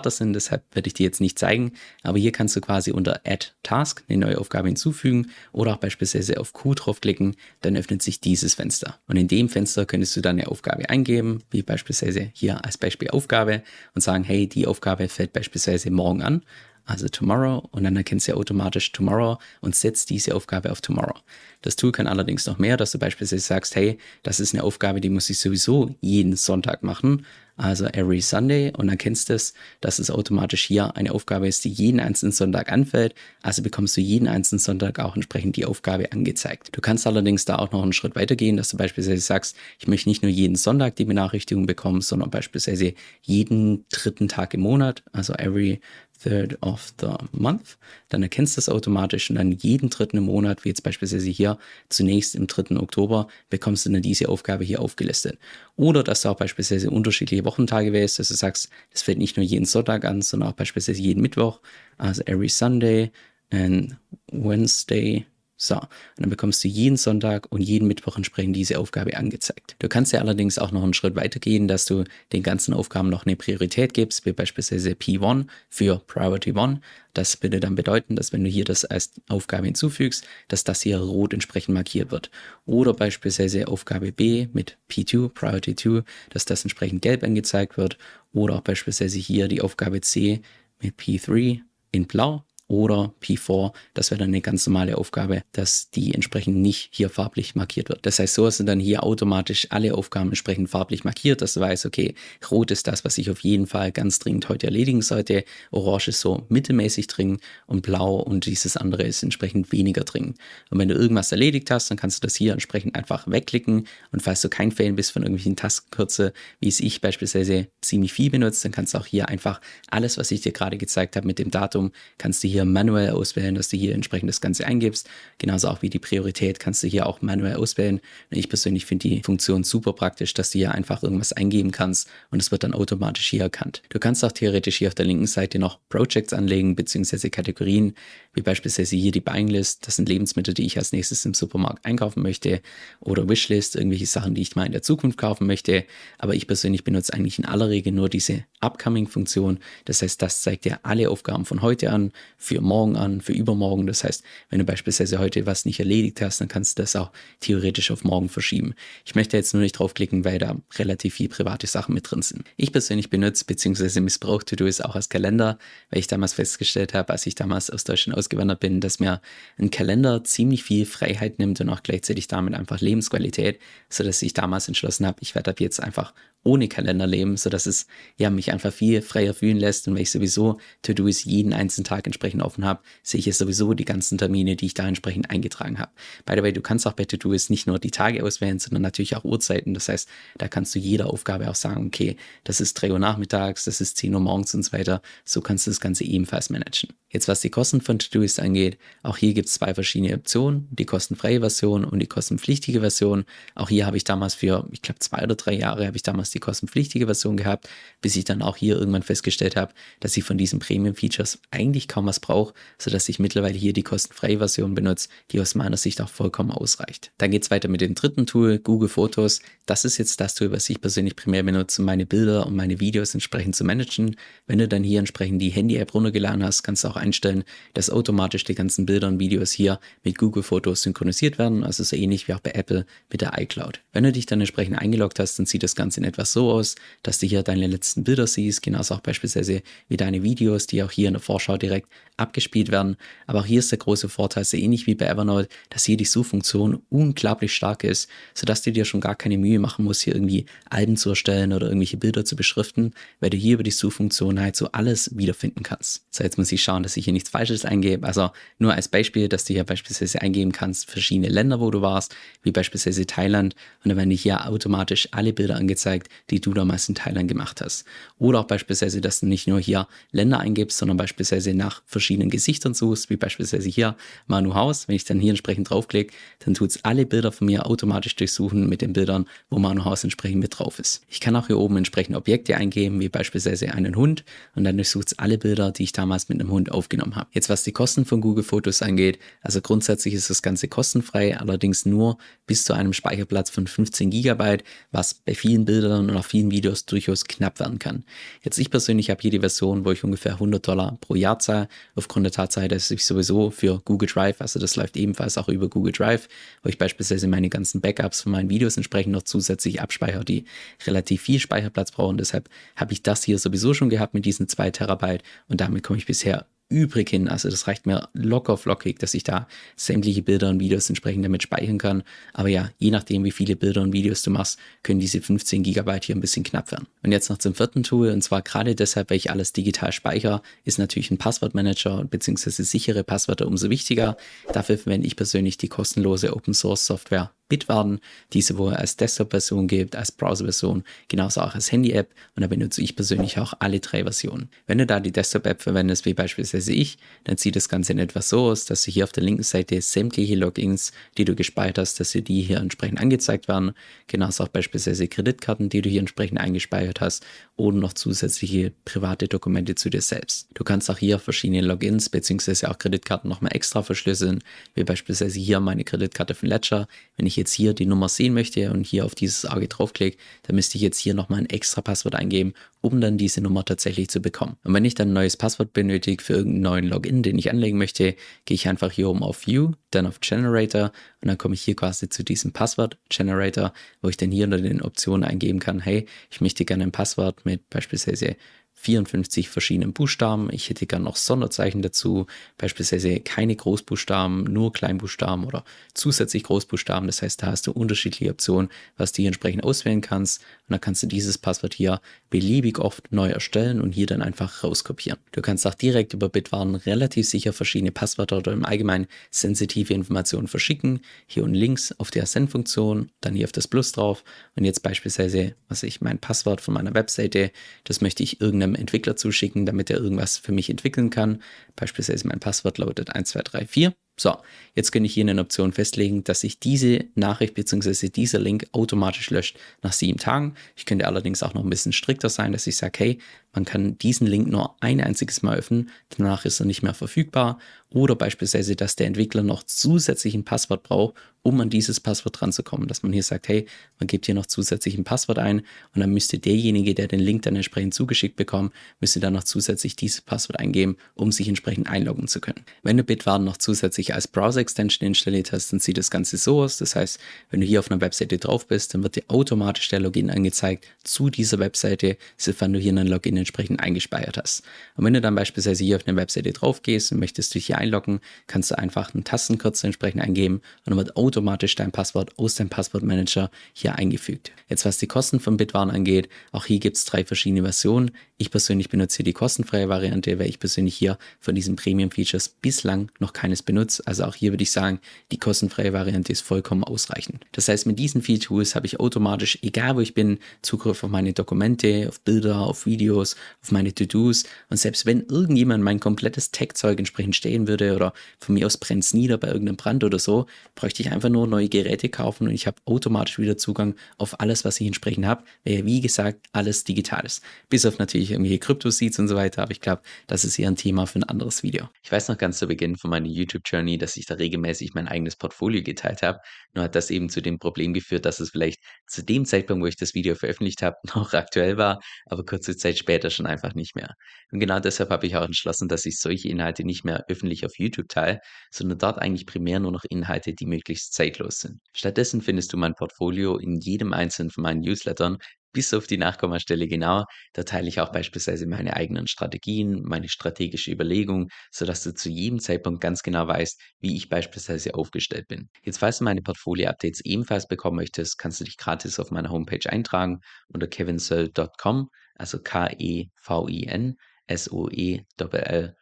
privater 0.01 0.11
sind. 0.11 0.33
Deshalb 0.33 0.63
werde 0.73 0.87
ich 0.87 0.93
die 0.93 1.03
jetzt 1.03 1.21
nicht 1.21 1.37
zeigen. 1.37 1.73
Aber 2.03 2.17
hier 2.17 2.31
kannst 2.31 2.55
du 2.55 2.61
quasi 2.61 2.91
unter 2.91 3.21
Add 3.25 3.47
Task 3.63 4.03
eine 4.09 4.17
neue 4.17 4.37
Aufgabe 4.39 4.67
hinzufügen 4.67 5.27
oder 5.51 5.73
auch 5.73 5.77
beispielsweise 5.77 6.39
auf 6.39 6.53
Q 6.53 6.73
draufklicken. 6.73 7.35
Dann 7.61 7.77
öffnet 7.77 8.01
sich 8.01 8.19
dieses 8.19 8.55
Fenster. 8.55 8.99
Und 9.07 9.17
in 9.17 9.27
dem 9.27 9.49
Fenster 9.49 9.85
könntest 9.85 10.15
du 10.15 10.21
dann 10.21 10.39
eine 10.39 10.47
Aufgabe 10.47 10.89
eingeben, 10.89 11.43
wie 11.51 11.61
beispielsweise 11.61 12.31
hier 12.33 12.63
als 12.65 12.77
Beispiel 12.77 13.09
Aufgabe 13.09 13.63
und 13.93 14.01
sagen, 14.01 14.23
hey, 14.23 14.47
die 14.47 14.67
Aufgabe 14.67 15.07
fällt 15.07 15.33
beispielsweise 15.33 15.91
morgen 15.91 16.21
an 16.21 16.43
also 16.85 17.07
tomorrow, 17.07 17.67
und 17.71 17.83
dann 17.83 17.95
erkennst 17.95 18.27
du 18.27 18.35
automatisch 18.35 18.91
tomorrow 18.91 19.37
und 19.61 19.75
setzt 19.75 20.09
diese 20.09 20.35
Aufgabe 20.35 20.71
auf 20.71 20.81
tomorrow. 20.81 21.19
Das 21.61 21.75
Tool 21.75 21.91
kann 21.91 22.07
allerdings 22.07 22.45
noch 22.45 22.57
mehr, 22.57 22.77
dass 22.77 22.91
du 22.91 22.99
beispielsweise 22.99 23.43
sagst, 23.43 23.75
hey, 23.75 23.97
das 24.23 24.39
ist 24.39 24.53
eine 24.53 24.63
Aufgabe, 24.63 25.01
die 25.01 25.09
muss 25.09 25.29
ich 25.29 25.39
sowieso 25.39 25.95
jeden 26.01 26.35
Sonntag 26.35 26.83
machen, 26.83 27.25
also 27.57 27.85
every 27.85 28.21
Sunday, 28.21 28.73
und 28.75 28.87
dann 28.87 28.97
kennst 28.97 29.29
du 29.29 29.33
es, 29.33 29.53
dass 29.81 29.99
es 29.99 30.09
automatisch 30.09 30.65
hier 30.65 30.95
eine 30.95 31.11
Aufgabe 31.11 31.47
ist, 31.47 31.63
die 31.63 31.69
jeden 31.69 31.99
einzelnen 31.99 32.31
Sonntag 32.31 32.71
anfällt. 32.71 33.13
Also 33.43 33.61
bekommst 33.61 33.95
du 33.95 34.01
jeden 34.01 34.27
einzelnen 34.27 34.57
Sonntag 34.57 34.97
auch 34.97 35.15
entsprechend 35.15 35.57
die 35.57 35.65
Aufgabe 35.65 36.11
angezeigt. 36.11 36.69
Du 36.71 36.81
kannst 36.81 37.05
allerdings 37.05 37.45
da 37.45 37.57
auch 37.57 37.71
noch 37.71 37.83
einen 37.83 37.93
Schritt 37.93 38.15
weiter 38.15 38.35
gehen, 38.35 38.57
dass 38.57 38.69
du 38.69 38.77
beispielsweise 38.77 39.21
sagst, 39.21 39.55
ich 39.77 39.87
möchte 39.87 40.09
nicht 40.09 40.23
nur 40.23 40.31
jeden 40.31 40.55
Sonntag 40.55 40.95
die 40.95 41.05
Benachrichtigung 41.05 41.67
bekommen, 41.67 42.01
sondern 42.01 42.31
beispielsweise 42.31 42.95
jeden 43.21 43.85
dritten 43.91 44.27
Tag 44.27 44.55
im 44.55 44.61
Monat, 44.61 45.03
also 45.11 45.33
every 45.33 45.81
third 46.23 46.61
of 46.61 46.93
the 46.99 47.13
month. 47.31 47.77
Dann 48.09 48.23
erkennst 48.23 48.55
du 48.55 48.59
das 48.59 48.69
automatisch 48.69 49.29
und 49.29 49.37
dann 49.37 49.51
jeden 49.51 49.89
dritten 49.89 50.19
Monat, 50.19 50.63
wie 50.63 50.69
jetzt 50.69 50.83
beispielsweise 50.83 51.29
hier 51.29 51.57
zunächst 51.89 52.35
im 52.35 52.47
3. 52.47 52.77
Oktober, 52.77 53.27
bekommst 53.49 53.85
du 53.85 53.89
dann 53.89 54.01
diese 54.01 54.29
Aufgabe 54.29 54.63
hier 54.63 54.81
aufgelistet. 54.81 55.39
Oder 55.75 56.03
dass 56.03 56.21
du 56.21 56.29
auch 56.29 56.37
beispielsweise 56.37 56.89
unterschiedliche 56.91 57.45
Wochentage 57.45 57.93
wählst, 57.93 58.19
dass 58.19 58.27
du 58.27 58.35
sagst, 58.35 58.69
das 58.91 59.01
fällt 59.01 59.17
nicht 59.17 59.37
nur 59.37 59.45
jeden 59.45 59.65
Sonntag 59.65 60.05
an, 60.05 60.21
sondern 60.21 60.49
auch 60.49 60.55
beispielsweise 60.55 61.01
jeden 61.01 61.21
Mittwoch, 61.21 61.59
also 61.97 62.21
every 62.23 62.49
Sunday 62.49 63.11
and 63.51 63.97
Wednesday 64.31 65.25
so, 65.63 65.75
und 65.75 65.87
dann 66.17 66.31
bekommst 66.31 66.63
du 66.63 66.67
jeden 66.67 66.97
Sonntag 66.97 67.45
und 67.51 67.61
jeden 67.61 67.87
Mittwoch 67.87 68.17
entsprechend 68.17 68.55
diese 68.55 68.79
Aufgabe 68.79 69.15
angezeigt. 69.15 69.75
Du 69.77 69.87
kannst 69.89 70.11
ja 70.11 70.19
allerdings 70.19 70.57
auch 70.57 70.71
noch 70.71 70.81
einen 70.81 70.95
Schritt 70.95 71.15
weiter 71.15 71.39
gehen, 71.39 71.67
dass 71.67 71.85
du 71.85 72.03
den 72.33 72.41
ganzen 72.41 72.73
Aufgaben 72.73 73.09
noch 73.09 73.27
eine 73.27 73.35
Priorität 73.35 73.93
gibst, 73.93 74.25
wie 74.25 74.33
beispielsweise 74.33 74.93
P1 74.93 75.45
für 75.69 76.01
Priority 76.07 76.57
1. 76.57 76.79
Das 77.13 77.43
würde 77.43 77.59
dann 77.59 77.75
bedeuten, 77.75 78.15
dass 78.15 78.33
wenn 78.33 78.43
du 78.43 78.49
hier 78.49 78.65
das 78.65 78.85
als 78.85 79.21
Aufgabe 79.29 79.65
hinzufügst, 79.65 80.25
dass 80.47 80.63
das 80.63 80.81
hier 80.81 80.97
rot 80.97 81.31
entsprechend 81.31 81.75
markiert 81.75 82.09
wird. 82.09 82.31
Oder 82.65 82.95
beispielsweise 82.95 83.67
Aufgabe 83.67 84.11
B 84.11 84.47
mit 84.53 84.79
P2, 84.89 85.29
Priority 85.29 85.75
2, 85.75 86.01
dass 86.31 86.45
das 86.45 86.63
entsprechend 86.63 87.03
gelb 87.03 87.21
angezeigt 87.21 87.77
wird. 87.77 87.99
Oder 88.33 88.55
auch 88.55 88.61
beispielsweise 88.61 89.19
hier 89.19 89.47
die 89.47 89.61
Aufgabe 89.61 90.01
C 90.01 90.41
mit 90.81 90.95
P3 90.97 91.59
in 91.91 92.07
blau 92.07 92.45
oder 92.71 93.13
P4, 93.21 93.73
das 93.93 94.11
wäre 94.11 94.19
dann 94.19 94.29
eine 94.29 94.39
ganz 94.39 94.65
normale 94.65 94.97
Aufgabe, 94.97 95.43
dass 95.51 95.89
die 95.91 96.13
entsprechend 96.13 96.55
nicht 96.55 96.87
hier 96.91 97.09
farblich 97.09 97.53
markiert 97.53 97.89
wird. 97.89 98.05
Das 98.05 98.17
heißt, 98.17 98.33
so 98.33 98.49
sind 98.49 98.67
dann 98.67 98.79
hier 98.79 99.03
automatisch 99.03 99.67
alle 99.71 99.93
Aufgaben 99.93 100.29
entsprechend 100.29 100.69
farblich 100.69 101.03
markiert, 101.03 101.41
dass 101.41 101.55
du 101.55 101.59
weißt, 101.59 101.85
okay, 101.85 102.15
rot 102.49 102.71
ist 102.71 102.87
das, 102.87 103.03
was 103.03 103.17
ich 103.17 103.29
auf 103.29 103.41
jeden 103.41 103.67
Fall 103.67 103.91
ganz 103.91 104.19
dringend 104.19 104.47
heute 104.47 104.67
erledigen 104.67 105.01
sollte, 105.01 105.43
orange 105.71 106.07
ist 106.07 106.21
so 106.21 106.45
mittelmäßig 106.47 107.07
dringend 107.07 107.41
und 107.67 107.81
blau 107.81 108.15
und 108.15 108.45
dieses 108.45 108.77
andere 108.77 109.03
ist 109.03 109.21
entsprechend 109.21 109.73
weniger 109.73 110.05
dringend. 110.05 110.37
Und 110.69 110.79
wenn 110.79 110.87
du 110.87 110.95
irgendwas 110.95 111.33
erledigt 111.33 111.69
hast, 111.71 111.91
dann 111.91 111.97
kannst 111.97 112.23
du 112.23 112.27
das 112.27 112.35
hier 112.35 112.53
entsprechend 112.53 112.95
einfach 112.95 113.27
wegklicken 113.27 113.85
und 114.13 114.21
falls 114.21 114.39
du 114.39 114.47
kein 114.47 114.71
Fan 114.71 114.95
bist 114.95 115.11
von 115.11 115.23
irgendwelchen 115.23 115.57
Tastenkürze, 115.57 116.31
wie 116.61 116.69
es 116.69 116.79
ich 116.79 117.01
beispielsweise 117.01 117.67
ziemlich 117.81 118.13
viel 118.13 118.29
benutze, 118.29 118.63
dann 118.63 118.71
kannst 118.71 118.93
du 118.93 118.97
auch 118.97 119.05
hier 119.05 119.27
einfach 119.27 119.59
alles, 119.89 120.17
was 120.17 120.31
ich 120.31 120.39
dir 120.39 120.53
gerade 120.53 120.77
gezeigt 120.77 121.17
habe 121.17 121.27
mit 121.27 121.37
dem 121.37 121.51
Datum, 121.51 121.91
kannst 122.17 122.45
du 122.45 122.47
hier 122.47 122.60
hier 122.61 122.71
manuell 122.71 123.11
auswählen, 123.11 123.55
dass 123.55 123.69
du 123.69 123.77
hier 123.77 123.93
entsprechend 123.93 124.29
das 124.29 124.41
Ganze 124.41 124.65
eingibst. 124.65 125.09
Genauso 125.37 125.67
auch 125.67 125.81
wie 125.81 125.89
die 125.89 125.99
Priorität 125.99 126.59
kannst 126.59 126.83
du 126.83 126.87
hier 126.87 127.05
auch 127.07 127.21
manuell 127.21 127.55
auswählen. 127.55 127.99
Ich 128.29 128.49
persönlich 128.49 128.85
finde 128.85 129.09
die 129.09 129.23
Funktion 129.23 129.63
super 129.63 129.93
praktisch, 129.93 130.33
dass 130.33 130.51
du 130.51 130.59
hier 130.59 130.73
einfach 130.73 131.03
irgendwas 131.03 131.33
eingeben 131.33 131.71
kannst 131.71 132.09
und 132.29 132.41
es 132.41 132.51
wird 132.51 132.63
dann 132.63 132.73
automatisch 132.73 133.29
hier 133.29 133.41
erkannt. 133.41 133.81
Du 133.89 133.99
kannst 133.99 134.23
auch 134.23 134.31
theoretisch 134.31 134.77
hier 134.77 134.87
auf 134.87 134.95
der 134.95 135.05
linken 135.05 135.27
Seite 135.27 135.59
noch 135.59 135.79
Projects 135.89 136.33
anlegen, 136.33 136.75
beziehungsweise 136.75 137.29
Kategorien, 137.29 137.95
wie 138.33 138.41
beispielsweise 138.41 138.95
hier 138.95 139.11
die 139.11 139.21
Buying 139.21 139.47
List. 139.47 139.87
Das 139.87 139.95
sind 139.95 140.07
Lebensmittel, 140.07 140.53
die 140.53 140.65
ich 140.65 140.77
als 140.77 140.91
nächstes 140.91 141.25
im 141.25 141.33
Supermarkt 141.33 141.85
einkaufen 141.85 142.23
möchte. 142.23 142.61
Oder 142.99 143.27
Wishlist, 143.27 143.75
irgendwelche 143.75 144.05
Sachen, 144.05 144.35
die 144.35 144.41
ich 144.41 144.55
mal 144.55 144.65
in 144.65 144.71
der 144.71 144.81
Zukunft 144.81 145.17
kaufen 145.17 145.47
möchte. 145.47 145.85
Aber 146.17 146.35
ich 146.35 146.47
persönlich 146.47 146.83
benutze 146.83 147.13
eigentlich 147.13 147.39
in 147.39 147.45
aller 147.45 147.69
Regel 147.69 147.91
nur 147.91 148.09
diese 148.09 148.45
Upcoming-Funktion. 148.61 149.59
Das 149.85 150.01
heißt, 150.01 150.21
das 150.21 150.41
zeigt 150.41 150.65
dir 150.65 150.79
alle 150.83 151.09
Aufgaben 151.09 151.45
von 151.45 151.61
heute 151.61 151.91
an, 151.91 152.11
für 152.37 152.50
morgen 152.59 152.97
an, 152.97 153.21
für 153.21 153.31
übermorgen. 153.31 153.87
Das 153.87 154.03
heißt, 154.03 154.23
wenn 154.49 154.59
du 154.59 154.65
beispielsweise 154.65 155.19
heute 155.19 155.45
was 155.45 155.65
nicht 155.65 155.79
erledigt 155.79 156.21
hast, 156.21 156.41
dann 156.41 156.47
kannst 156.47 156.77
du 156.77 156.81
das 156.81 156.95
auch 156.95 157.11
theoretisch 157.39 157.91
auf 157.91 158.03
morgen 158.03 158.27
verschieben. 158.27 158.73
Ich 159.05 159.15
möchte 159.15 159.37
jetzt 159.37 159.53
nur 159.53 159.63
nicht 159.63 159.73
draufklicken, 159.73 160.25
weil 160.25 160.39
da 160.39 160.57
relativ 160.75 161.13
viel 161.13 161.29
private 161.29 161.67
Sachen 161.67 161.93
mit 161.93 162.09
drin 162.09 162.21
sind. 162.21 162.43
Ich 162.57 162.71
persönlich 162.71 163.09
benutze 163.09 163.45
bzw. 163.45 164.01
missbrauche 164.01 164.43
To-Do's 164.45 164.81
auch 164.81 164.95
als 164.95 165.07
Kalender, 165.07 165.57
weil 165.89 165.99
ich 165.99 166.07
damals 166.07 166.33
festgestellt 166.33 166.93
habe, 166.93 167.13
als 167.13 167.25
ich 167.25 167.35
damals 167.35 167.69
aus 167.69 167.83
Deutschland 167.83 168.17
ausgewandert 168.17 168.59
bin, 168.59 168.81
dass 168.81 168.99
mir 168.99 169.21
ein 169.57 169.69
Kalender 169.69 170.23
ziemlich 170.23 170.63
viel 170.63 170.85
Freiheit 170.85 171.39
nimmt 171.39 171.61
und 171.61 171.69
auch 171.69 171.83
gleichzeitig 171.83 172.27
damit 172.27 172.55
einfach 172.55 172.81
Lebensqualität, 172.81 173.59
sodass 173.89 174.21
ich 174.21 174.33
damals 174.33 174.67
entschlossen 174.67 175.05
habe, 175.05 175.17
ich 175.21 175.35
werde 175.35 175.51
ab 175.51 175.59
jetzt 175.59 175.79
einfach 175.81 176.13
ohne 176.43 176.67
Kalender 176.67 177.07
leben, 177.07 177.37
sodass 177.37 177.65
es 177.65 177.87
ja 178.17 178.29
mich 178.29 178.51
einfach 178.51 178.73
viel 178.73 179.01
freier 179.01 179.33
fühlen 179.33 179.57
lässt 179.57 179.87
und 179.87 179.95
wenn 179.95 180.01
ich 180.01 180.11
sowieso 180.11 180.59
To-Do's 180.81 181.23
jeden 181.23 181.53
einzelnen 181.53 181.85
Tag 181.85 182.05
entsprechend 182.05 182.41
offen 182.41 182.65
habe, 182.65 182.81
sehe 183.03 183.19
ich 183.19 183.25
jetzt 183.25 183.37
sowieso 183.37 183.73
die 183.73 183.85
ganzen 183.85 184.17
Termine, 184.17 184.55
die 184.55 184.65
ich 184.65 184.73
da 184.73 184.87
entsprechend 184.87 185.29
eingetragen 185.29 185.77
habe. 185.77 185.91
By 186.25 186.33
the 186.35 186.43
way, 186.43 186.51
du 186.51 186.61
kannst 186.61 186.87
auch 186.87 186.93
bei 186.93 187.05
To-Do's 187.05 187.49
nicht 187.49 187.67
nur 187.67 187.77
die 187.79 187.91
Tage 187.91 188.23
auswählen, 188.23 188.59
sondern 188.59 188.81
natürlich 188.81 189.15
auch 189.15 189.23
Uhrzeiten. 189.23 189.73
Das 189.73 189.89
heißt, 189.89 190.09
da 190.37 190.47
kannst 190.47 190.73
du 190.73 190.79
jeder 190.79 191.07
Aufgabe 191.07 191.49
auch 191.49 191.55
sagen, 191.55 191.85
okay, 191.87 192.17
das 192.43 192.59
ist 192.59 192.73
3 192.75 192.91
Uhr 192.91 192.99
nachmittags, 192.99 193.65
das 193.65 193.81
ist 193.81 193.97
10 193.97 194.13
Uhr 194.13 194.21
morgens 194.21 194.53
und 194.55 194.63
so 194.63 194.73
weiter. 194.73 195.01
So 195.25 195.41
kannst 195.41 195.67
du 195.67 195.71
das 195.71 195.79
Ganze 195.79 196.03
ebenfalls 196.03 196.49
managen. 196.49 196.89
Jetzt 197.09 197.27
was 197.27 197.41
die 197.41 197.49
Kosten 197.49 197.81
von 197.81 197.99
To-Do's 197.99 198.39
angeht, 198.39 198.77
auch 199.03 199.17
hier 199.17 199.33
gibt 199.33 199.47
es 199.47 199.55
zwei 199.55 199.73
verschiedene 199.73 200.15
Optionen, 200.15 200.67
die 200.71 200.85
kostenfreie 200.85 201.41
Version 201.41 201.83
und 201.83 201.99
die 201.99 202.07
kostenpflichtige 202.07 202.79
Version. 202.79 203.25
Auch 203.53 203.69
hier 203.69 203.85
habe 203.85 203.97
ich 203.97 204.05
damals 204.05 204.33
für, 204.33 204.67
ich 204.71 204.81
glaube, 204.81 204.99
zwei 204.99 205.23
oder 205.23 205.35
drei 205.35 205.53
Jahre 205.53 205.85
habe 205.85 205.97
ich 205.97 206.03
damals 206.03 206.30
die 206.31 206.39
kostenpflichtige 206.39 207.05
Version 207.05 207.37
gehabt, 207.37 207.69
bis 208.01 208.15
ich 208.15 208.23
dann 208.23 208.41
auch 208.41 208.57
hier 208.57 208.77
irgendwann 208.77 209.03
festgestellt 209.03 209.55
habe, 209.55 209.73
dass 209.99 210.17
ich 210.17 210.23
von 210.23 210.37
diesen 210.37 210.59
Premium-Features 210.59 211.39
eigentlich 211.51 211.87
kaum 211.87 212.05
was 212.05 212.19
brauche, 212.19 212.53
sodass 212.77 213.09
ich 213.09 213.19
mittlerweile 213.19 213.57
hier 213.57 213.73
die 213.73 213.83
kostenfreie 213.83 214.37
Version 214.37 214.75
benutze, 214.75 215.09
die 215.31 215.39
aus 215.39 215.55
meiner 215.55 215.77
Sicht 215.77 216.01
auch 216.01 216.09
vollkommen 216.09 216.51
ausreicht. 216.51 217.11
Dann 217.17 217.31
geht 217.31 217.43
es 217.43 217.51
weiter 217.51 217.67
mit 217.67 217.81
dem 217.81 217.95
dritten 217.95 218.25
Tool, 218.25 218.59
Google 218.59 218.89
Fotos. 218.89 219.41
Das 219.65 219.85
ist 219.85 219.97
jetzt 219.97 220.19
das 220.19 220.35
Tool, 220.35 220.51
was 220.51 220.69
ich 220.69 220.81
persönlich 220.81 221.15
primär 221.15 221.43
benutze, 221.43 221.81
um 221.81 221.85
meine 221.85 222.05
Bilder 222.05 222.45
und 222.47 222.55
meine 222.55 222.79
Videos 222.79 223.13
entsprechend 223.13 223.55
zu 223.55 223.63
managen. 223.63 224.15
Wenn 224.47 224.59
du 224.59 224.67
dann 224.67 224.83
hier 224.83 224.99
entsprechend 224.99 225.41
die 225.41 225.49
Handy-App 225.49 225.93
runtergeladen 225.93 226.43
hast, 226.43 226.63
kannst 226.63 226.83
du 226.83 226.87
auch 226.87 226.95
einstellen, 226.95 227.43
dass 227.73 227.89
automatisch 227.89 228.43
die 228.43 228.55
ganzen 228.55 228.85
Bilder 228.85 229.07
und 229.07 229.19
Videos 229.19 229.51
hier 229.51 229.79
mit 230.03 230.17
Google 230.17 230.43
Fotos 230.43 230.81
synchronisiert 230.83 231.37
werden, 231.37 231.63
also 231.63 231.83
so 231.83 231.95
ähnlich 231.95 232.27
wie 232.27 232.33
auch 232.33 232.39
bei 232.39 232.51
Apple 232.51 232.85
mit 233.11 233.21
der 233.21 233.39
iCloud. 233.39 233.81
Wenn 233.93 234.03
du 234.03 234.11
dich 234.11 234.25
dann 234.25 234.39
entsprechend 234.39 234.77
eingeloggt 234.77 235.19
hast, 235.19 235.37
dann 235.37 235.45
sieht 235.45 235.63
das 235.63 235.75
Ganze 235.75 235.99
in 235.99 236.05
etwa 236.05 236.20
so 236.25 236.51
aus, 236.51 236.75
dass 237.03 237.19
du 237.19 237.27
hier 237.27 237.43
deine 237.43 237.67
letzten 237.67 238.03
Bilder 238.03 238.27
siehst, 238.27 238.61
genauso 238.61 238.95
auch 238.95 239.01
beispielsweise 239.01 239.61
wie 239.87 239.97
deine 239.97 240.23
Videos, 240.23 240.67
die 240.67 240.83
auch 240.83 240.91
hier 240.91 241.07
in 241.07 241.13
der 241.13 241.21
Vorschau 241.21 241.57
direkt 241.57 241.87
abgespielt 242.17 242.71
werden. 242.71 242.97
Aber 243.27 243.39
auch 243.39 243.45
hier 243.45 243.59
ist 243.59 243.71
der 243.71 243.79
große 243.79 244.09
Vorteil, 244.09 244.45
so 244.45 244.57
ähnlich 244.57 244.87
wie 244.87 244.95
bei 244.95 245.05
Evernote, 245.07 245.49
dass 245.69 245.85
hier 245.85 245.97
die 245.97 246.05
Suchfunktion 246.05 246.81
unglaublich 246.89 247.53
stark 247.53 247.83
ist, 247.83 248.09
sodass 248.33 248.61
du 248.61 248.71
dir 248.71 248.85
schon 248.85 249.01
gar 249.01 249.15
keine 249.15 249.37
Mühe 249.37 249.59
machen 249.59 249.85
musst, 249.85 250.03
hier 250.03 250.13
irgendwie 250.15 250.45
Alben 250.69 250.97
zu 250.97 251.09
erstellen 251.09 251.53
oder 251.53 251.67
irgendwelche 251.67 251.97
Bilder 251.97 252.23
zu 252.23 252.35
beschriften, 252.35 252.93
weil 253.19 253.31
du 253.31 253.37
hier 253.37 253.55
über 253.55 253.63
die 253.63 253.71
Suchfunktion 253.71 254.39
halt 254.39 254.55
so 254.55 254.71
alles 254.71 255.17
wiederfinden 255.17 255.63
kannst. 255.63 256.05
So, 256.11 256.23
jetzt 256.23 256.37
muss 256.37 256.51
ich 256.51 256.63
schauen, 256.63 256.83
dass 256.83 256.97
ich 256.97 257.05
hier 257.05 257.13
nichts 257.13 257.29
Falsches 257.29 257.65
eingebe. 257.65 258.05
Also 258.05 258.29
nur 258.59 258.73
als 258.73 258.87
Beispiel, 258.87 259.27
dass 259.27 259.45
du 259.45 259.53
hier 259.53 259.63
beispielsweise 259.63 260.21
eingeben 260.21 260.51
kannst, 260.51 260.89
verschiedene 260.89 261.29
Länder, 261.29 261.59
wo 261.59 261.71
du 261.71 261.81
warst, 261.81 262.15
wie 262.43 262.51
beispielsweise 262.51 263.05
Thailand. 263.05 263.55
Und 263.83 263.89
dann 263.89 263.97
werden 263.97 264.09
dir 264.09 264.17
hier 264.17 264.47
automatisch 264.47 265.07
alle 265.11 265.33
Bilder 265.33 265.55
angezeigt, 265.55 266.10
die 266.29 266.41
du 266.41 266.53
damals 266.53 266.89
in 266.89 266.95
Thailand 266.95 267.27
gemacht 267.27 267.61
hast. 267.61 267.85
Oder 268.19 268.39
auch 268.39 268.45
beispielsweise, 268.45 269.01
dass 269.01 269.19
du 269.19 269.25
nicht 269.25 269.47
nur 269.47 269.59
hier 269.59 269.87
Länder 270.11 270.39
eingibst, 270.39 270.77
sondern 270.77 270.97
beispielsweise 270.97 271.53
nach 271.53 271.81
verschiedenen 271.85 272.29
Gesichtern 272.29 272.73
suchst, 272.73 273.09
wie 273.09 273.17
beispielsweise 273.17 273.69
hier 273.69 273.95
Manu 274.27 274.55
Haus. 274.55 274.87
Wenn 274.87 274.95
ich 274.95 275.05
dann 275.05 275.19
hier 275.19 275.31
entsprechend 275.31 275.69
draufklicke, 275.69 276.13
dann 276.39 276.53
tut 276.53 276.71
es 276.71 276.83
alle 276.83 277.05
Bilder 277.05 277.31
von 277.31 277.47
mir 277.47 277.65
automatisch 277.65 278.15
durchsuchen 278.15 278.67
mit 278.67 278.81
den 278.81 278.93
Bildern, 278.93 279.27
wo 279.49 279.59
Manu 279.59 279.85
Haus 279.85 280.03
entsprechend 280.03 280.39
mit 280.39 280.57
drauf 280.57 280.79
ist. 280.79 281.01
Ich 281.09 281.19
kann 281.19 281.35
auch 281.35 281.47
hier 281.47 281.57
oben 281.57 281.77
entsprechend 281.77 282.15
Objekte 282.15 282.55
eingeben, 282.55 282.99
wie 282.99 283.09
beispielsweise 283.09 283.73
einen 283.73 283.95
Hund 283.95 284.23
und 284.55 284.63
dann 284.63 284.77
durchsucht 284.77 285.07
es 285.07 285.19
alle 285.19 285.37
Bilder, 285.37 285.71
die 285.71 285.83
ich 285.83 285.91
damals 285.91 286.29
mit 286.29 286.39
einem 286.39 286.51
Hund 286.51 286.71
aufgenommen 286.71 287.15
habe. 287.15 287.29
Jetzt 287.31 287.49
was 287.49 287.63
die 287.63 287.71
Kosten 287.71 288.05
von 288.05 288.21
Google 288.21 288.43
Fotos 288.43 288.81
angeht, 288.81 289.19
also 289.41 289.61
grundsätzlich 289.61 290.13
ist 290.13 290.29
das 290.29 290.41
Ganze 290.41 290.67
kostenfrei, 290.67 291.37
allerdings 291.37 291.85
nur 291.85 292.17
bis 292.47 292.65
zu 292.65 292.73
einem 292.73 292.93
Speicherplatz 292.93 293.49
von 293.49 293.67
15 293.67 294.09
GB, 294.09 294.57
was 294.91 295.13
bei 295.13 295.35
vielen 295.35 295.65
Bildern 295.65 296.00
und 296.09 296.17
auch 296.17 296.25
vielen 296.25 296.51
Videos 296.51 296.85
durchaus 296.85 297.25
knapp 297.25 297.59
werden 297.59 297.79
kann. 297.79 298.03
Jetzt 298.43 298.57
ich 298.57 298.69
persönlich 298.69 299.09
habe 299.09 299.21
hier 299.21 299.31
die 299.31 299.39
Version, 299.39 299.85
wo 299.85 299.91
ich 299.91 300.03
ungefähr 300.03 300.33
100 300.33 300.67
Dollar 300.67 300.97
pro 301.01 301.15
Jahr 301.15 301.39
zahle, 301.39 301.67
aufgrund 301.95 302.25
der 302.25 302.31
Tatsache, 302.31 302.67
dass 302.67 302.91
ich 302.91 303.05
sowieso 303.05 303.51
für 303.51 303.81
Google 303.85 304.09
Drive, 304.09 304.41
also 304.41 304.59
das 304.59 304.75
läuft 304.75 304.97
ebenfalls 304.97 305.37
auch 305.37 305.49
über 305.49 305.69
Google 305.69 305.93
Drive, 305.93 306.27
wo 306.63 306.69
ich 306.69 306.77
beispielsweise 306.77 307.27
meine 307.27 307.49
ganzen 307.49 307.81
Backups 307.81 308.21
von 308.21 308.31
meinen 308.31 308.49
Videos 308.49 308.77
entsprechend 308.77 309.13
noch 309.13 309.23
zusätzlich 309.23 309.81
abspeichere, 309.81 310.25
die 310.25 310.45
relativ 310.85 311.21
viel 311.21 311.39
Speicherplatz 311.39 311.91
brauchen. 311.91 312.17
Deshalb 312.17 312.49
habe 312.75 312.93
ich 312.93 313.03
das 313.03 313.23
hier 313.23 313.39
sowieso 313.39 313.73
schon 313.73 313.89
gehabt 313.89 314.13
mit 314.13 314.25
diesen 314.25 314.47
2 314.47 314.71
Terabyte 314.71 315.23
und 315.47 315.61
damit 315.61 315.83
komme 315.83 315.97
ich 315.97 316.05
bisher 316.05 316.45
übrig 316.71 317.09
hin. 317.09 317.27
Also 317.27 317.49
das 317.49 317.67
reicht 317.67 317.85
mir 317.85 318.09
locker 318.13 318.57
flockig, 318.57 318.99
dass 318.99 319.13
ich 319.13 319.23
da 319.23 319.47
sämtliche 319.75 320.23
Bilder 320.23 320.49
und 320.49 320.59
Videos 320.59 320.89
entsprechend 320.89 321.25
damit 321.25 321.43
speichern 321.43 321.77
kann. 321.77 322.03
Aber 322.33 322.47
ja, 322.47 322.69
je 322.79 322.91
nachdem, 322.91 323.23
wie 323.23 323.31
viele 323.31 323.55
Bilder 323.55 323.81
und 323.81 323.93
Videos 323.93 324.23
du 324.23 324.31
machst, 324.31 324.57
können 324.83 324.99
diese 324.99 325.21
15 325.21 325.63
Gigabyte 325.63 326.05
hier 326.05 326.15
ein 326.15 326.21
bisschen 326.21 326.43
knapp 326.43 326.71
werden. 326.71 326.87
Und 327.03 327.11
jetzt 327.11 327.29
noch 327.29 327.37
zum 327.37 327.53
vierten 327.53 327.83
Tool, 327.83 328.09
und 328.09 328.23
zwar 328.23 328.41
gerade 328.41 328.73
deshalb, 328.75 329.09
weil 329.09 329.17
ich 329.17 329.29
alles 329.29 329.53
digital 329.53 329.91
speichere, 329.91 330.41
ist 330.63 330.79
natürlich 330.79 331.11
ein 331.11 331.17
Passwortmanager 331.17 332.05
bzw. 332.05 332.63
sichere 332.63 333.03
Passwörter 333.03 333.47
umso 333.47 333.69
wichtiger. 333.69 334.17
Dafür 334.53 334.77
verwende 334.77 335.07
ich 335.07 335.15
persönlich 335.15 335.57
die 335.57 335.67
kostenlose 335.67 336.35
Open 336.35 336.53
Source 336.53 336.85
Software 336.85 337.31
Bitwarden, 337.51 337.99
diese 338.31 338.57
wo 338.57 338.69
als 338.69 338.95
Desktop-Version 338.95 339.67
gibt, 339.67 339.97
als 339.97 340.13
Browser-Version, 340.13 340.85
genauso 341.09 341.41
auch 341.41 341.53
als 341.53 341.69
Handy-App 341.69 342.09
und 342.37 342.43
da 342.43 342.47
benutze 342.47 342.81
ich 342.81 342.95
persönlich 342.95 343.37
auch 343.39 343.53
alle 343.59 343.81
drei 343.81 344.03
Versionen. 344.03 344.47
Wenn 344.67 344.77
du 344.77 344.85
da 344.85 345.01
die 345.01 345.11
Desktop-App 345.11 345.61
verwendest, 345.61 346.05
wie 346.05 346.13
beispielsweise 346.13 346.71
ich, 346.71 346.97
dann 347.25 347.35
sieht 347.35 347.57
das 347.57 347.67
Ganze 347.67 347.91
in 347.91 347.99
etwa 347.99 348.21
so 348.21 348.45
aus, 348.51 348.63
dass 348.65 348.83
du 348.83 348.91
hier 348.91 349.03
auf 349.03 349.11
der 349.11 349.23
linken 349.23 349.43
Seite 349.43 349.81
sämtliche 349.81 350.35
Logins, 350.35 350.93
die 351.17 351.25
du 351.25 351.35
gespeichert 351.35 351.79
hast, 351.79 351.99
dass 351.99 352.11
dir 352.11 352.21
die 352.21 352.41
hier 352.41 352.57
entsprechend 352.57 353.01
angezeigt 353.01 353.49
werden, 353.49 353.73
genauso 354.07 354.45
auch 354.45 354.47
beispielsweise 354.47 355.09
Kreditkarten, 355.09 355.67
die 355.67 355.81
du 355.81 355.89
hier 355.89 355.99
entsprechend 355.99 356.39
eingespeichert 356.39 357.01
hast 357.01 357.25
oder 357.57 357.75
noch 357.75 357.91
zusätzliche 357.91 358.71
private 358.85 359.27
Dokumente 359.27 359.75
zu 359.75 359.89
dir 359.89 360.01
selbst. 360.01 360.47
Du 360.53 360.63
kannst 360.63 360.89
auch 360.89 360.97
hier 360.97 361.19
verschiedene 361.19 361.61
Logins 361.61 362.07
bzw. 362.07 362.67
auch 362.67 362.77
Kreditkarten 362.77 363.29
nochmal 363.29 363.53
extra 363.53 363.83
verschlüsseln, 363.83 364.41
wie 364.73 364.85
beispielsweise 364.85 365.37
hier 365.37 365.59
meine 365.59 365.83
Kreditkarte 365.83 366.33
von 366.33 366.47
Ledger. 366.47 366.87
Wenn 367.17 367.27
ich 367.27 367.35
jetzt 367.41 367.53
hier 367.53 367.73
die 367.73 367.85
Nummer 367.85 368.07
sehen 368.07 368.33
möchte 368.33 368.71
und 368.71 368.85
hier 368.85 369.05
auf 369.05 369.15
dieses 369.15 369.45
AG 369.45 369.67
draufklicke, 369.67 370.17
dann 370.43 370.55
müsste 370.55 370.77
ich 370.77 370.81
jetzt 370.81 370.97
hier 370.97 371.13
nochmal 371.13 371.39
ein 371.39 371.49
extra 371.49 371.81
Passwort 371.81 372.15
eingeben, 372.15 372.53
um 372.81 373.01
dann 373.01 373.17
diese 373.17 373.41
Nummer 373.41 373.65
tatsächlich 373.65 374.09
zu 374.09 374.21
bekommen. 374.21 374.57
Und 374.63 374.73
wenn 374.73 374.85
ich 374.85 374.95
dann 374.95 375.09
ein 375.09 375.13
neues 375.13 375.37
Passwort 375.37 375.73
benötige 375.73 376.23
für 376.23 376.33
irgendeinen 376.33 376.61
neuen 376.61 376.87
Login, 376.87 377.23
den 377.23 377.37
ich 377.37 377.51
anlegen 377.51 377.77
möchte, 377.77 378.15
gehe 378.45 378.55
ich 378.55 378.67
einfach 378.67 378.91
hier 378.91 379.09
oben 379.09 379.23
auf 379.23 379.45
View, 379.45 379.71
dann 379.91 380.07
auf 380.07 380.19
Generator 380.19 380.91
und 381.21 381.27
dann 381.27 381.37
komme 381.37 381.55
ich 381.55 381.61
hier 381.61 381.75
quasi 381.75 382.09
zu 382.09 382.23
diesem 382.23 382.53
Passwort 382.53 382.97
Generator, 383.09 383.73
wo 384.01 384.09
ich 384.09 384.17
dann 384.17 384.31
hier 384.31 384.45
unter 384.45 384.59
den 384.59 384.81
Optionen 384.81 385.23
eingeben 385.23 385.59
kann, 385.59 385.79
hey, 385.79 386.05
ich 386.29 386.41
möchte 386.41 386.65
gerne 386.65 386.83
ein 386.83 386.91
Passwort 386.91 387.45
mit 387.45 387.69
beispielsweise 387.69 388.35
54 388.81 389.47
verschiedenen 389.49 389.93
Buchstaben. 389.93 390.49
Ich 390.51 390.67
hätte 390.69 390.87
gern 390.87 391.03
noch 391.03 391.15
Sonderzeichen 391.15 391.83
dazu, 391.83 392.25
beispielsweise 392.57 393.19
keine 393.19 393.55
Großbuchstaben, 393.55 394.45
nur 394.45 394.73
Kleinbuchstaben 394.73 395.45
oder 395.45 395.63
zusätzlich 395.93 396.43
Großbuchstaben. 396.43 397.05
Das 397.05 397.21
heißt, 397.21 397.43
da 397.43 397.47
hast 397.47 397.67
du 397.67 397.73
unterschiedliche 397.73 398.31
Optionen, 398.31 398.71
was 398.97 399.11
du 399.11 399.17
hier 399.17 399.27
entsprechend 399.27 399.63
auswählen 399.63 400.01
kannst. 400.01 400.43
Und 400.71 400.75
dann 400.75 400.81
kannst 400.81 401.03
du 401.03 401.07
dieses 401.07 401.37
Passwort 401.37 401.73
hier 401.73 402.01
beliebig 402.29 402.79
oft 402.79 403.11
neu 403.11 403.29
erstellen 403.29 403.81
und 403.81 403.91
hier 403.91 404.07
dann 404.07 404.21
einfach 404.21 404.63
rauskopieren. 404.63 405.19
Du 405.33 405.41
kannst 405.41 405.67
auch 405.67 405.75
direkt 405.75 406.13
über 406.13 406.29
Bitwarden 406.29 406.75
relativ 406.75 407.27
sicher 407.27 407.53
verschiedene 407.53 407.91
Passwörter 407.91 408.37
oder 408.37 408.53
im 408.53 408.65
Allgemeinen 408.65 409.07
sensitive 409.29 409.93
Informationen 409.93 410.47
verschicken. 410.47 411.01
Hier 411.27 411.43
unten 411.43 411.55
links 411.55 411.91
auf 411.99 412.09
der 412.09 412.25
Send-Funktion, 412.25 413.11
dann 413.19 413.35
hier 413.35 413.45
auf 413.45 413.51
das 413.51 413.67
Plus 413.67 413.91
drauf. 413.91 414.23
Und 414.55 414.63
jetzt 414.63 414.81
beispielsweise, 414.81 415.55
was 415.67 415.83
ich 415.83 416.01
mein 416.01 416.19
Passwort 416.19 416.61
von 416.61 416.73
meiner 416.73 416.93
Webseite, 416.93 417.51
das 417.83 418.01
möchte 418.01 418.23
ich 418.23 418.41
irgendeinem 418.41 418.71
einem 418.71 418.75
Entwickler 418.75 419.15
zuschicken, 419.15 419.65
damit 419.65 419.89
er 419.89 419.97
irgendwas 419.97 420.37
für 420.37 420.51
mich 420.51 420.69
entwickeln 420.69 421.09
kann. 421.09 421.41
Beispielsweise 421.75 422.27
mein 422.27 422.39
Passwort 422.39 422.77
lautet 422.77 423.09
1234. 423.09 423.91
So, 424.21 424.37
jetzt 424.75 424.91
kann 424.91 425.03
ich 425.03 425.15
hier 425.15 425.27
eine 425.27 425.41
Option 425.41 425.73
festlegen, 425.73 426.23
dass 426.23 426.41
sich 426.41 426.59
diese 426.59 427.05
Nachricht 427.15 427.55
bzw. 427.55 428.09
dieser 428.09 428.37
Link 428.37 428.67
automatisch 428.71 429.31
löscht 429.31 429.57
nach 429.81 429.93
sieben 429.93 430.19
Tagen. 430.19 430.53
Ich 430.75 430.85
könnte 430.85 431.07
allerdings 431.07 431.41
auch 431.41 431.55
noch 431.55 431.63
ein 431.63 431.71
bisschen 431.71 431.91
strikter 431.91 432.29
sein, 432.29 432.51
dass 432.51 432.67
ich 432.67 432.77
sage, 432.77 432.99
hey, 432.99 433.17
man 433.53 433.65
kann 433.65 433.97
diesen 433.97 434.27
Link 434.27 434.47
nur 434.47 434.75
ein 434.79 435.01
einziges 435.01 435.41
Mal 435.41 435.57
öffnen, 435.57 435.89
danach 436.17 436.45
ist 436.45 436.59
er 436.59 436.65
nicht 436.65 436.83
mehr 436.83 436.93
verfügbar. 436.93 437.59
Oder 437.93 438.15
beispielsweise, 438.15 438.77
dass 438.77 438.95
der 438.95 439.07
Entwickler 439.07 439.43
noch 439.43 439.63
zusätzlich 439.63 440.33
ein 440.33 440.45
Passwort 440.45 440.83
braucht, 440.83 441.15
um 441.41 441.59
an 441.59 441.69
dieses 441.69 441.99
Passwort 441.99 442.39
dran 442.39 442.53
zu 442.53 442.63
kommen. 442.63 442.87
Dass 442.87 443.03
man 443.03 443.11
hier 443.11 443.23
sagt, 443.23 443.49
hey, 443.49 443.65
man 443.99 444.07
gibt 444.07 444.27
hier 444.27 444.35
noch 444.35 444.45
zusätzlich 444.45 444.97
ein 444.97 445.03
Passwort 445.03 445.39
ein 445.39 445.59
und 445.93 445.99
dann 445.99 446.11
müsste 446.11 446.39
derjenige, 446.39 446.95
der 446.95 447.09
den 447.09 447.19
Link 447.19 447.41
dann 447.41 447.57
entsprechend 447.57 447.93
zugeschickt 447.93 448.37
bekommt, 448.37 448.73
müsste 449.01 449.19
dann 449.19 449.33
noch 449.33 449.43
zusätzlich 449.43 449.97
dieses 449.97 450.21
Passwort 450.21 450.59
eingeben, 450.59 450.95
um 451.15 451.33
sich 451.33 451.49
entsprechend 451.49 451.89
einloggen 451.89 452.29
zu 452.29 452.39
können. 452.39 452.63
Wenn 452.81 452.95
du 452.95 453.03
Bitwarden 453.03 453.45
noch 453.45 453.57
zusätzlich 453.57 454.13
als 454.13 454.27
Browser-Extension 454.27 455.07
installiert 455.07 455.51
hast, 455.51 455.73
dann 455.73 455.81
sieht 455.81 455.97
das 455.97 456.11
Ganze 456.11 456.37
so 456.37 456.61
aus. 456.61 456.77
Das 456.77 456.95
heißt, 456.95 457.19
wenn 457.49 457.59
du 457.59 457.67
hier 457.67 457.79
auf 457.79 457.91
einer 457.91 457.99
Webseite 457.99 458.37
drauf 458.37 458.67
bist, 458.67 458.93
dann 458.93 459.03
wird 459.03 459.17
dir 459.17 459.23
automatisch 459.27 459.89
der 459.89 459.99
Login 459.99 460.29
angezeigt 460.29 460.87
zu 461.03 461.29
dieser 461.29 461.59
Webseite, 461.59 462.15
sofern 462.37 462.71
du 462.71 462.79
hier 462.79 462.91
einen 462.91 463.07
Login 463.07 463.40
entsprechend 463.41 463.79
eingespeichert 463.79 464.37
hast. 464.37 464.63
Und 464.95 465.05
wenn 465.05 465.13
du 465.13 465.21
dann 465.21 465.35
beispielsweise 465.35 465.83
hier 465.83 465.97
auf 465.97 466.07
eine 466.07 466.17
Webseite 466.17 466.51
drauf 466.51 466.81
gehst 466.81 467.11
und 467.11 467.19
möchtest 467.19 467.53
dich 467.53 467.67
hier 467.67 467.77
einloggen, 467.77 468.19
kannst 468.47 468.71
du 468.71 468.77
einfach 468.77 469.13
einen 469.13 469.23
Tastenkürzel 469.23 469.87
entsprechend 469.87 470.21
eingeben 470.21 470.55
und 470.55 470.91
dann 470.91 470.97
wird 470.97 471.15
automatisch 471.15 471.75
dein 471.75 471.91
Passwort 471.91 472.37
aus 472.37 472.55
deinem 472.55 472.69
Passwortmanager 472.69 473.51
hier 473.73 473.95
eingefügt. 473.95 474.51
Jetzt 474.69 474.85
was 474.85 474.97
die 474.97 475.07
Kosten 475.07 475.39
von 475.39 475.57
Bitwarden 475.57 475.93
angeht, 475.93 476.29
auch 476.51 476.65
hier 476.65 476.79
gibt 476.79 476.97
es 476.97 477.05
drei 477.05 477.25
verschiedene 477.25 477.63
Versionen. 477.63 478.11
Ich 478.37 478.49
persönlich 478.49 478.89
benutze 478.89 479.17
hier 479.17 479.25
die 479.25 479.33
kostenfreie 479.33 479.89
Variante, 479.89 480.39
weil 480.39 480.47
ich 480.47 480.59
persönlich 480.59 480.95
hier 480.95 481.17
von 481.39 481.53
diesen 481.53 481.75
Premium-Features 481.75 482.49
bislang 482.49 483.11
noch 483.19 483.33
keines 483.33 483.61
benutze. 483.61 484.01
Also 484.05 484.23
auch 484.23 484.35
hier 484.35 484.51
würde 484.51 484.63
ich 484.63 484.71
sagen, 484.71 484.99
die 485.31 485.37
kostenfreie 485.37 485.93
Variante 485.93 486.31
ist 486.31 486.41
vollkommen 486.41 486.83
ausreichend. 486.83 487.45
Das 487.51 487.67
heißt, 487.67 487.85
mit 487.85 487.99
diesen 487.99 488.21
vier 488.21 488.39
Tools 488.39 488.75
habe 488.75 488.87
ich 488.87 488.99
automatisch, 488.99 489.59
egal 489.61 489.95
wo 489.95 489.99
ich 489.99 490.13
bin, 490.13 490.39
Zugriff 490.61 491.03
auf 491.03 491.09
meine 491.11 491.33
Dokumente, 491.33 492.07
auf 492.07 492.21
Bilder, 492.21 492.61
auf 492.61 492.85
Videos, 492.85 493.30
auf 493.61 493.71
meine 493.71 493.93
To-Dos. 493.93 494.43
Und 494.69 494.77
selbst 494.77 495.05
wenn 495.05 495.21
irgendjemand 495.21 495.83
mein 495.83 495.99
komplettes 495.99 496.51
Tech-Zeug 496.51 496.99
entsprechend 496.99 497.35
stehen 497.35 497.67
würde 497.67 497.95
oder 497.95 498.13
von 498.39 498.55
mir 498.55 498.65
aus 498.65 498.77
brennt 498.77 499.03
es 499.03 499.13
nieder 499.13 499.37
bei 499.37 499.47
irgendeinem 499.47 499.77
Brand 499.77 500.03
oder 500.03 500.19
so, 500.19 500.45
bräuchte 500.75 501.01
ich 501.01 501.11
einfach 501.11 501.29
nur 501.29 501.47
neue 501.47 501.69
Geräte 501.69 502.09
kaufen 502.09 502.47
und 502.47 502.53
ich 502.53 502.67
habe 502.67 502.77
automatisch 502.85 503.39
wieder 503.39 503.57
Zugang 503.57 503.95
auf 504.17 504.39
alles, 504.39 504.65
was 504.65 504.79
ich 504.79 504.87
entsprechend 504.87 505.25
habe, 505.25 505.43
ja 505.65 505.85
wie 505.85 506.01
gesagt 506.01 506.47
alles 506.51 506.83
digital 506.83 507.25
ist. 507.25 507.41
Bis 507.69 507.85
auf 507.85 507.97
natürlich 507.97 508.31
irgendwelche 508.31 508.59
Krypto-Seeds 508.59 509.19
und 509.19 509.27
so 509.27 509.35
weiter, 509.35 509.63
aber 509.63 509.71
ich 509.71 509.81
glaube, 509.81 510.01
das 510.27 510.45
ist 510.45 510.57
eher 510.59 510.69
ein 510.69 510.75
Thema 510.75 511.05
für 511.05 511.19
ein 511.19 511.23
anderes 511.23 511.63
Video. 511.63 511.89
Ich 512.03 512.11
weiß 512.11 512.27
noch 512.27 512.37
ganz 512.37 512.59
zu 512.59 512.67
Beginn 512.67 512.95
von 512.95 513.09
meiner 513.09 513.27
YouTube-Journey, 513.27 513.97
dass 513.97 514.17
ich 514.17 514.25
da 514.25 514.35
regelmäßig 514.35 514.93
mein 514.93 515.07
eigenes 515.07 515.35
Portfolio 515.35 515.83
geteilt 515.83 516.21
habe. 516.21 516.39
Nur 516.73 516.85
hat 516.85 516.95
das 516.95 517.09
eben 517.09 517.29
zu 517.29 517.41
dem 517.41 517.59
Problem 517.59 517.93
geführt, 517.93 518.25
dass 518.25 518.39
es 518.39 518.51
vielleicht 518.51 518.79
zu 519.07 519.23
dem 519.23 519.45
Zeitpunkt, 519.45 519.83
wo 519.83 519.87
ich 519.87 519.97
das 519.97 520.13
Video 520.13 520.35
veröffentlicht 520.35 520.81
habe, 520.81 520.97
noch 521.15 521.33
aktuell 521.33 521.77
war, 521.77 522.01
aber 522.25 522.45
kurze 522.45 522.75
Zeit 522.75 522.97
später 522.97 523.20
schon 523.29 523.45
einfach 523.45 523.73
nicht 523.75 523.95
mehr. 523.95 524.13
Und 524.51 524.59
genau 524.59 524.79
deshalb 524.79 525.09
habe 525.09 525.27
ich 525.27 525.35
auch 525.35 525.45
entschlossen, 525.45 525.87
dass 525.87 526.05
ich 526.05 526.19
solche 526.19 526.49
Inhalte 526.49 526.83
nicht 526.83 527.05
mehr 527.05 527.25
öffentlich 527.27 527.65
auf 527.65 527.77
YouTube 527.77 528.09
teile, 528.09 528.39
sondern 528.71 528.97
dort 528.97 529.19
eigentlich 529.19 529.45
primär 529.45 529.79
nur 529.79 529.91
noch 529.91 530.03
Inhalte, 530.09 530.53
die 530.53 530.65
möglichst 530.65 531.13
zeitlos 531.13 531.59
sind. 531.59 531.79
Stattdessen 531.93 532.41
findest 532.41 532.73
du 532.73 532.77
mein 532.77 532.95
Portfolio 532.95 533.57
in 533.57 533.79
jedem 533.79 534.13
einzelnen 534.13 534.49
von 534.49 534.63
meinen 534.63 534.81
Newslettern, 534.81 535.37
bis 535.73 535.93
auf 535.93 536.07
die 536.07 536.17
Nachkommastelle 536.17 536.87
genau. 536.87 537.25
Da 537.53 537.63
teile 537.63 537.87
ich 537.87 537.99
auch 537.99 538.11
beispielsweise 538.11 538.67
meine 538.67 538.95
eigenen 538.95 539.27
Strategien, 539.27 540.01
meine 540.03 540.29
strategische 540.29 540.91
Überlegung, 540.91 541.49
sodass 541.71 542.03
du 542.03 542.13
zu 542.13 542.29
jedem 542.29 542.59
Zeitpunkt 542.59 543.01
ganz 543.01 543.23
genau 543.23 543.47
weißt, 543.47 543.79
wie 543.99 544.15
ich 544.15 544.29
beispielsweise 544.29 544.95
aufgestellt 544.95 545.47
bin. 545.47 545.69
Jetzt, 545.83 545.99
falls 545.99 546.19
du 546.19 546.25
meine 546.25 546.41
Portfolio-Updates 546.41 547.21
ebenfalls 547.23 547.67
bekommen 547.67 547.97
möchtest, 547.97 548.37
kannst 548.37 548.59
du 548.59 548.65
dich 548.65 548.77
gratis 548.77 549.19
auf 549.19 549.31
meiner 549.31 549.49
Homepage 549.49 549.89
eintragen 549.89 550.39
unter 550.67 550.87
kevinsoe.com, 550.87 552.09
also 552.41 552.59
K-E-V-I-N 552.59 554.17
S-O-E-L-L.com. 554.51 555.97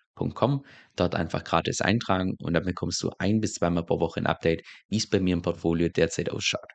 Dort 0.95 1.15
einfach 1.15 1.43
gratis 1.43 1.81
eintragen 1.81 2.35
und 2.41 2.53
dann 2.53 2.63
bekommst 2.65 3.03
du 3.03 3.11
ein 3.19 3.39
bis 3.39 3.53
zweimal 3.53 3.85
pro 3.85 3.99
Woche 3.99 4.19
ein 4.19 4.27
Update, 4.27 4.63
wie 4.89 4.97
es 4.97 5.09
bei 5.09 5.19
mir 5.19 5.33
im 5.33 5.41
Portfolio 5.41 5.89
derzeit 5.89 6.29
ausschaut. 6.29 6.71